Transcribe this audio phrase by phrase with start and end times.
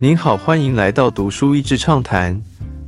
[0.00, 2.40] 您好，欢迎来到读书益智畅谈。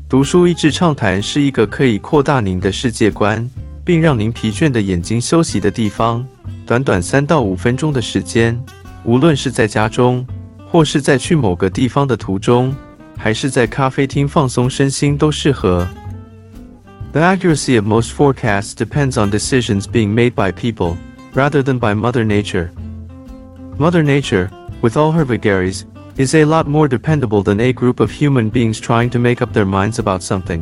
[0.08, 3.50] 读书益智畅谈是一个可以扩大您的世界观，
[3.84, 6.24] 并让您疲倦的眼睛休息的地方。
[6.64, 8.56] 短短三到五分钟的时间，
[9.02, 10.24] 无论是在家中，
[10.70, 12.72] 或是在去某个地方的途中，
[13.16, 15.88] 还是在咖啡厅放松身心，都适合。
[17.10, 20.96] The accuracy of most forecasts depends on decisions being made by people
[21.34, 22.68] rather than by Mother Nature.
[23.78, 24.48] Mother Nature,
[24.80, 25.82] with all her vagaries,
[26.16, 29.52] is a lot more dependable than a group of human beings trying to make up
[29.52, 30.60] their minds about something.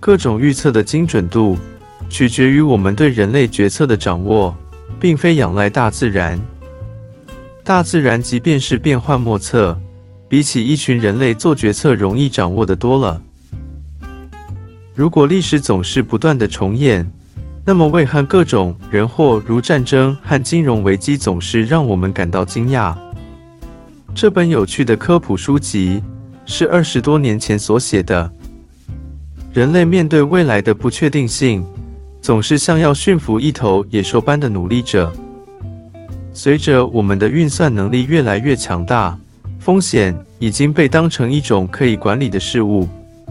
[0.00, 1.56] 各种预测的精准度
[2.08, 4.54] 取决于我们对人类决策的掌握，
[4.98, 6.40] 并非仰赖大自然。
[7.64, 9.78] 大自然即便是变幻莫测，
[10.28, 13.22] 比起一群人类做决策容易掌握的多了。
[14.94, 17.08] 如果历史总是不断的重演，
[17.64, 22.94] 那么为何各种人祸如战争和金融危机总是让我们感到惊讶？
[24.14, 26.02] 这本有趣的科普书籍
[26.44, 28.30] 是二十多年前所写的。
[29.52, 31.64] 人类面对未来的不确定性，
[32.20, 35.10] 总是像要驯服一头野兽般的努力着。
[36.32, 39.18] 随着我们的运算能力越来越强大，
[39.58, 42.88] 风险已经被当成一种可以管理的事物。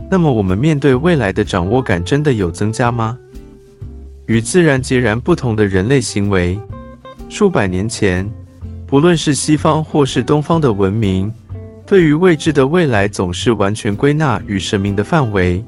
[0.10, 3.18] 那么，我们面对未来的掌握感真的有增加吗？
[4.26, 6.60] 与自然截然不同的人类行为，
[7.30, 8.30] 数百年前，
[8.92, 11.34] 不论是西方或是东方的文明，
[11.86, 15.64] 对于未知的未来总是完全归纳于神明的范围。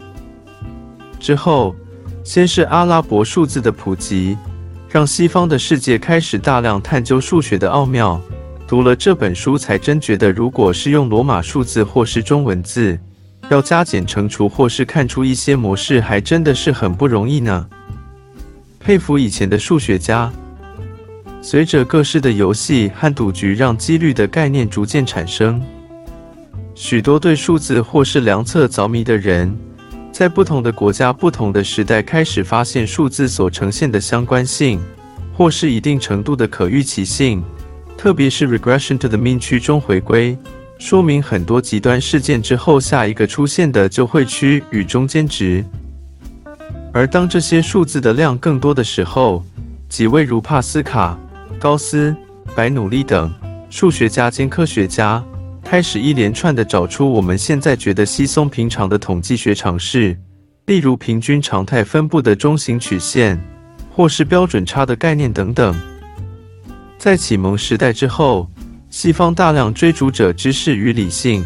[1.22, 1.74] 之后，
[2.26, 4.38] 先是阿拉伯数字的普及，
[4.90, 8.22] 让西方的世界开始大量探究数学的奥妙。
[8.68, 13.00] 读了这本书，才真觉得，如果是用罗马数字或是中文字。
[13.50, 17.70] 要加减乘除，或是看出一些模式，还真的是很不容易呢。
[18.82, 20.30] 佩服以前的数学家。
[21.46, 25.62] 随着各式的游戏和赌局，让几率的概念逐渐产生。
[26.74, 29.54] 许多对数字或是量测着迷的人，
[30.10, 34.80] 在不同的国家、不同的时代，开始发现数字所呈现的相关性，
[35.36, 37.44] 或是一定程度的可预期性，
[37.98, 40.38] 特别是 regression to the mean 区中回归。
[40.80, 45.64] 说明很多极端事件之后，下一个出现的就会趋于中间值。
[46.94, 49.44] 而当这些数字的量更多的时候，
[49.90, 51.18] 几位如帕斯卡、
[51.64, 52.14] 高斯、
[52.54, 53.34] 白努力等
[53.70, 55.24] 数学家兼科学家
[55.64, 60.14] 开始一连串的找出我们现在觉得稀松平常的统计学常识，
[60.66, 63.42] 例如平均常态分布的中型曲线，
[63.96, 65.74] 或是标准差的概念等等。
[66.98, 68.50] 在启蒙时代之后。
[68.90, 71.44] 西方大量追逐者知识与理性，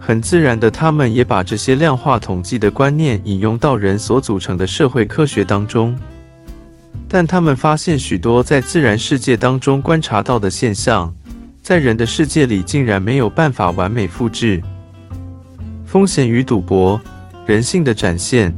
[0.00, 5.96] 很自然的，他们也把这些量化统计的观念引用到人所组成的社会科学当中。
[7.08, 11.14] 但他们发现，许多在自然世界当中观察到的现象，
[11.62, 14.62] 在人的世界里竟然没有办法完美复制。
[15.84, 17.00] 风险与赌博，
[17.46, 18.52] 人性的展现，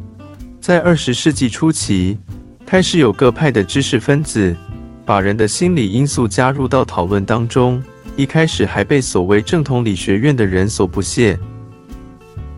[0.60, 2.18] 在二十世纪初期，
[2.64, 4.56] 开始有各派的知识分子。
[5.04, 7.82] 把人的心理因素加入到讨论当中，
[8.14, 11.38] 一开始还被所谓正统理学院的人所不屑。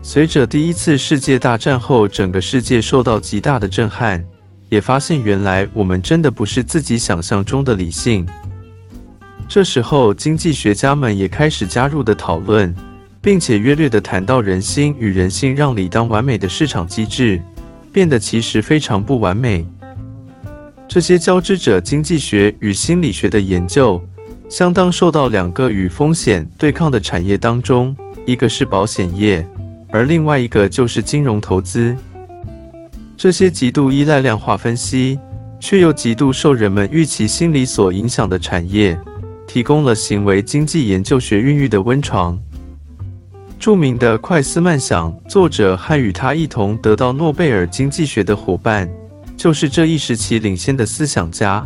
[0.01, 4.21] 随着第一次世界大战后，整个世界受到极大的震撼，
[4.71, 8.25] 也发现原来我们真的不是自己想象中的理性。
[9.45, 12.73] 这时候，经济学家们也开始加入的讨论，
[13.21, 17.41] 并且约略的谈到人心与人性，让理当完美的市场机制
[17.91, 19.67] 变得其实非常不完美。
[20.87, 24.01] 这些交织着经济学与心理学的研究，
[24.47, 27.93] 相当受到两个与风险对抗的产业当中，
[28.25, 29.45] 一个是保险业，
[29.89, 31.93] 而另外一个就是金融投资。
[33.21, 35.19] 这些极度依赖量化分析，
[35.59, 38.99] 却又极度受人们预期心理所影响的产业，
[39.45, 42.35] 提供了行为经济研究学孕育的温床。
[43.59, 48.89] 著名的快思慢想作者和与他一同得到诺贝尔经济学的伙伴。
[49.37, 51.63] 就是这一时期领先的思想家。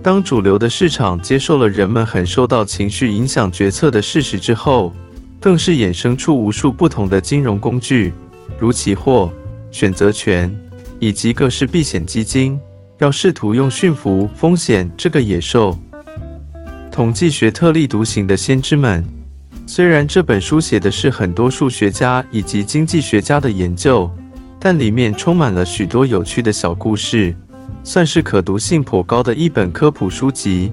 [0.00, 4.92] 当主流的市场接受了人们很受到情绪影响决策的事实之后，
[5.40, 8.12] 更是衍生出无数不同的金融工具，
[8.60, 9.32] 如期货、
[9.76, 10.50] 选择权
[10.98, 12.58] 以及各式避险基金，
[12.96, 15.78] 要试图用驯服风险这个野兽。
[16.90, 19.04] 统计学特立独行的先知们，
[19.66, 24.10] 虽然这本书写的是很多数学家以及经济学家的研究。
[24.58, 27.36] 但里面充满了许多有趣的小故事，
[27.84, 30.72] 算是可读性颇高的一本科普书籍。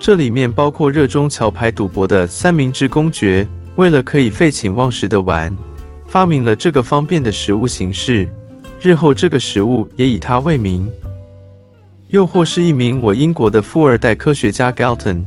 [0.00, 3.46] 这里面包括热衷桥牌赌博的三明治公爵，
[3.76, 5.54] 为了可以废寝忘食的玩，
[6.16, 8.26] 发明了这个方便的食物形式，
[8.80, 10.90] 日后这个食物也以他为名。
[12.08, 15.22] 又或是一名我英国的富二代科学家 Galton，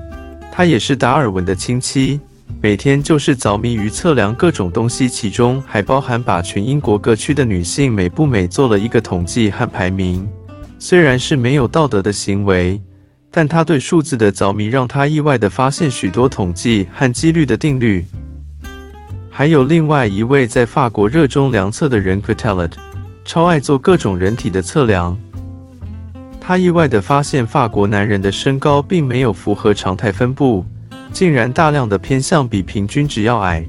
[0.52, 0.60] 他。
[0.60, 2.20] 他也是达尔文的亲戚，
[2.60, 10.28] 每天就是着迷于测量各种东西，其中还包含把全英国各区的女性美不美做了一个统计和排名。
[10.80, 12.82] 虽然是没有道德的行为，
[13.30, 18.04] 但他对数字的着迷让他意外地发现许多统计和几率的定律。
[19.40, 22.78] 还有另外一位在法国热衷量测的人 c r i t e l l t
[23.24, 25.18] 超爱做各种人体的测量。
[26.42, 30.66] 他意外地发现，法国男人的身高并没有符合常态分布，
[31.14, 33.66] 竟然大量的偏向比平均值要矮。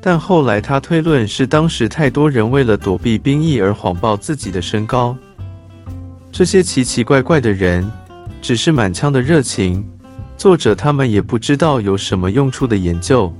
[0.00, 5.14] 但后来他推论是当时太多人为了躲避兵役而谎报自己的身高。
[6.32, 7.86] 这些奇奇怪怪的人，
[8.40, 9.86] 只是满腔的热情，
[10.38, 13.30] 作者他们也不知道有什么用处的研究。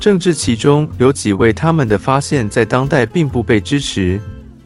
[0.00, 4.18] 政治其中有几位他们的发现，在当代并不被支持。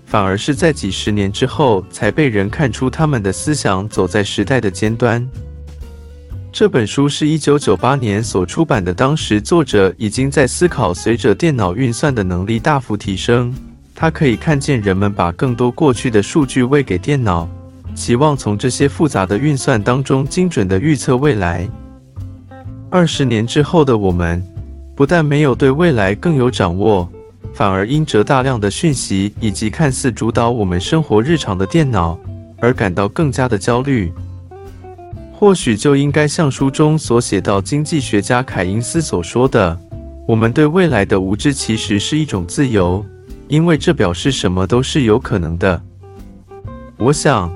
[0.07, 5.29] 反而是在几十年之后，才被人看出他们的思想走在时代的尖端。
[6.53, 13.53] 这本书是一九九八年所出版的，当时作者已经在思考，随着电脑运算的能力大幅提升，
[13.93, 17.49] 他可以看见人们把更多过去的数据喂给电脑，
[17.93, 21.69] 期望从这些复杂的运算当中精准的预测未来。
[22.89, 24.41] 二十年之后的我们，
[24.95, 27.09] 不但没有对未来更有掌握。
[27.53, 32.19] 反而因着大量的讯息以及看似主导我们生活日常的电脑
[32.59, 34.13] 而感到更加的焦虑。
[35.33, 39.79] 或许就应该像书中所写到，经济学家凯因斯所说的
[40.27, 43.05] ：“我们对未来的无知其实是一种自由，
[43.47, 45.81] 因为这表示什么都是有可能的。”
[46.97, 47.53] 我想，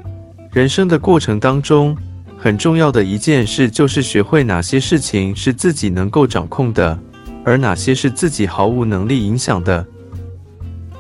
[0.53, 1.97] 人生的过程当中
[2.37, 6.99] 很重要的一件事就是学会哪些事情是自己能够掌控的。
[7.49, 9.87] 而哪些是自己毫无能力影响的？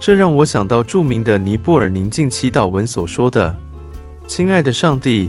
[0.00, 3.54] 这让我想到著名的尼泊尔宁静祈祷文所说的
[4.26, 5.28] ：“亲爱的上帝，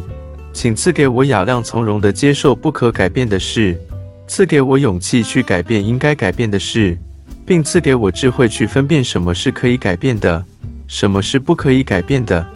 [0.53, 3.77] 请赐给我雅量从容地接受不可改变的事，
[4.27, 6.97] 赐给我勇气去改变应该改变的事，
[7.45, 10.45] 并赐给我智慧去分辨什么是可以改变的，
[10.87, 12.47] 什么是不可以改变的。”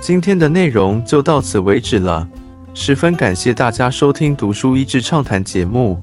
[0.00, 2.26] 今天的内容就到此为止了，
[2.72, 6.02] 十分感谢大家收听《读书益智畅谈》节目。